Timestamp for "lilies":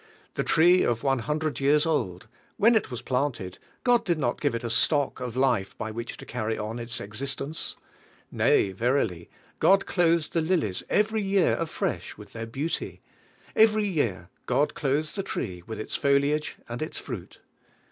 10.41-10.81